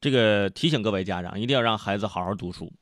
[0.00, 2.72] 这个提醒各位家长，一定要让孩子好好读书，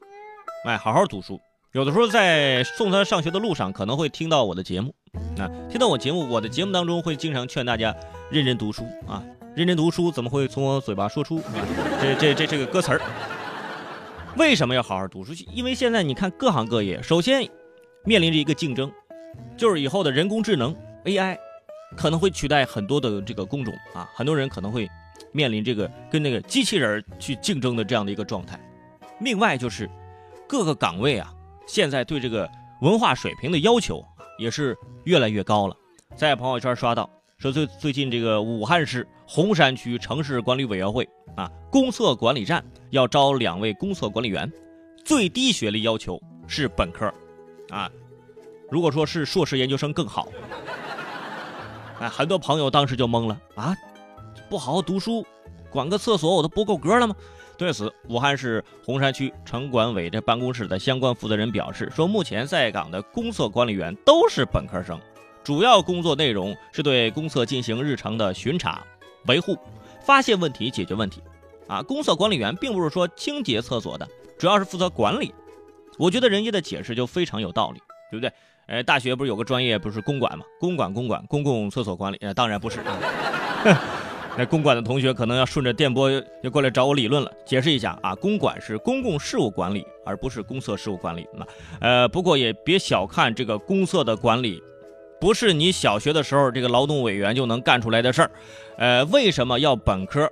[0.67, 1.41] 哎，好好读书。
[1.73, 4.95] 有的时候在送他上学的路上，可能会听到我的节目，
[5.39, 7.95] 啊，听到我节目，我的节目当中会经常劝大家
[8.31, 9.23] 认真读书啊，
[9.55, 11.41] 认真读书，怎么会从我嘴巴说出
[12.01, 13.01] 这这这这个歌词儿？
[14.37, 15.33] 为什么要好好读书？
[15.53, 17.49] 因为现在你看各行各业，首先
[18.05, 18.93] 面临着一个竞争，
[19.57, 21.39] 就是以后的人工智能 AI
[21.97, 24.87] 可能会取代很多的这个工种啊，很多人可能会
[25.37, 28.59] 面临这个跟那个机器人去竞争的这样的一个状态。
[29.21, 29.89] 另外就是
[30.49, 31.31] 各个岗位啊，
[31.67, 32.51] 现在对这个
[32.81, 34.03] 文化水平的要求
[34.39, 35.77] 也是越来越高了。
[36.17, 44.51] 在朋友圈刷到说最最近这个武汉市洪山区城市管理委员会啊，公厕管理站要招两位公厕管理员，
[45.05, 47.13] 最低学历要求是本科，
[47.69, 47.91] 啊，
[48.71, 50.29] 如果说是硕士研究生更好。
[52.01, 53.75] 哎，很多朋友当时就懵了啊，
[54.49, 55.27] 不好好读书，
[55.71, 57.15] 管个厕所我都不够格了吗？
[57.59, 65.01] 对此，武汉市洪山区城管委这办公室的相关负责人表示说，目前在岗的公厕管理员都是本科生，
[65.43, 68.85] 主要工作内容是对公厕进行日常的巡查、
[69.27, 69.57] 维护。
[70.03, 71.21] 发现问题，解决问题，
[71.67, 74.07] 啊，公厕管理员并不是说清洁厕所的，
[74.39, 75.35] 主要是负责管理。
[75.99, 77.81] 我觉得人家的解释就非常有道理，
[78.11, 78.31] 对不对？
[78.67, 80.45] 呃，大学不是有个专业不是公管吗？
[80.61, 82.81] 公管公管公共厕所管理，呃，当然不是。
[84.39, 86.11] 那公管的同学可能要顺着电波
[86.43, 91.27] 就过来找我理论了，解释一下啊，公管是公共事务管理，而不是公厕事务管理。
[91.33, 91.47] 那
[91.81, 94.63] 呃，不过也别小看这个公厕的管理。
[95.19, 98.31] 不是你小学的时候这个劳动委员就能干出来的事儿，
[98.77, 100.31] 呃，为什么要本科？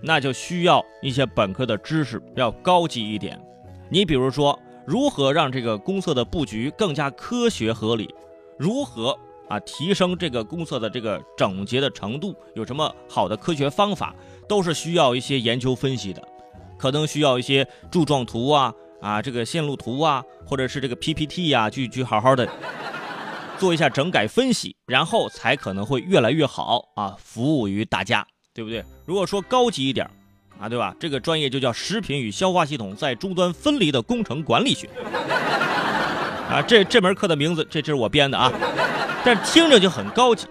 [0.00, 3.38] 那就需要一些本科的知识要高级一点。
[3.90, 4.56] 你比如说，
[4.86, 8.08] 如何让这个公厕的布局更加科学合理？
[8.56, 9.18] 如何
[9.50, 12.34] 啊提升这个公厕的这个整洁的程度？
[12.54, 14.14] 有什么好的科学方法？
[14.48, 16.22] 都是需要一些研究分析的，
[16.78, 22.48] 可能需要一些柱状图啊啊这个线路图啊，或者是这个 PPT 呀，去去好好的。
[23.58, 28.82] 做一下整改分析，然后才可能会越来越好啊，服务于大家，对不对？
[29.04, 30.08] 如果说高级一点
[30.58, 30.96] 啊，对吧？
[30.98, 34.88] 这个专业就叫食品与消化系统在终端分离的工程管理学
[36.48, 36.62] 啊。
[36.66, 38.50] 这这门课的名字，这这是我编的啊，
[39.24, 40.46] 但听着就很高级。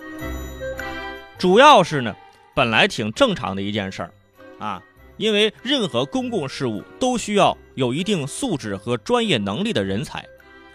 [1.38, 2.16] 主要是呢，
[2.54, 4.12] 本来挺正常的一件事儿
[4.60, 4.82] 啊，
[5.18, 10.26] 因为任何公共事务都需要有一定素质和专业能力的人才。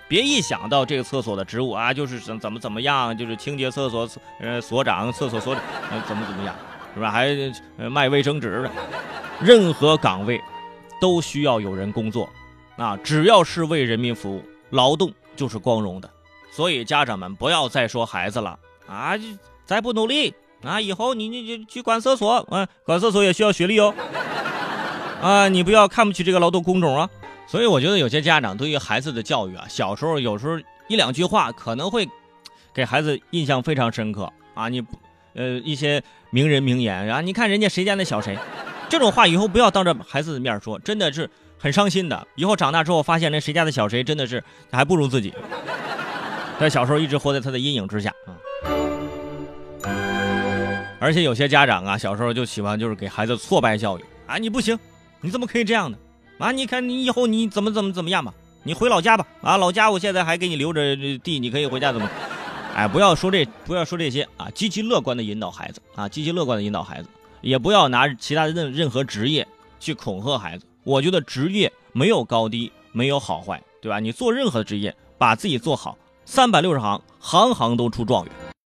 [0.07, 4.09] 别一想到这个厕所的职务啊，就是怎怎么怎么样，就是清洁厕所，
[4.41, 5.63] 呃，所长、厕所所长，
[6.07, 6.55] 怎么怎么样，
[6.95, 7.11] 是吧？
[7.11, 8.71] 还卖卫生纸的，
[9.41, 10.41] 任何岗位
[11.01, 12.29] 都需要有人工作，
[12.77, 16.11] 啊，只要是为人民服务，劳动就是光荣的。
[16.55, 18.57] 所以家长们不要再说孩子了
[18.87, 19.15] 啊，
[19.65, 20.33] 再不努力
[20.63, 23.93] 啊，以后你你就去管厕所啊，管厕所也需要学历哦，
[25.21, 27.11] 啊，你不要看不起这个劳动工种啊。
[27.49, 30.57] 所以我觉得有些家长对于孩子的教育啊，小时候有时候
[30.89, 32.09] 一两句话可能会
[32.73, 34.69] 给孩子印象非常深刻啊。
[34.69, 34.81] 你
[35.35, 36.01] 呃一些
[36.31, 38.39] 名人名言啊，你看人家谁家那小谁，
[38.89, 41.29] 这种话以后不要当着孩子的面说，真的是
[41.59, 42.27] 很伤心的。
[42.37, 45.35] 以后长大之后发现那谁家的小谁真的是还不如自己，
[46.59, 48.37] 在小时候一直活在他的阴影之下啊。
[51.01, 54.79] 而且有些家长啊，小时候就喜欢就是给孩子挫败教育啊，你不行，
[55.21, 55.99] 你怎么可以这样呢？
[56.39, 58.33] 啊，你看你以后你怎么怎么怎么样吧？
[58.63, 59.27] 你回老家吧。
[59.43, 62.09] 啊，老家我现在还给你留着地，你可以回家怎么？
[62.75, 64.51] 哎，不要说这，不要说这些啊！
[64.51, 67.09] 积极乐观的引导孩子啊，积极乐观的引导孩子，
[67.41, 69.47] 也不要拿其他的任任何职业
[69.79, 70.65] 去恐吓孩子。
[70.83, 74.01] 我觉得职业没有高低，没有好坏，对吧？
[74.01, 75.97] 你做任何职业，把自己做好，
[76.27, 78.33] 三百六十行，行行都出状元。